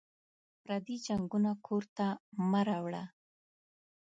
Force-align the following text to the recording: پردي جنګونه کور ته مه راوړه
پردي 0.63 0.95
جنګونه 1.05 1.51
کور 1.65 1.83
ته 1.97 2.07
مه 2.49 2.61
راوړه 2.67 3.03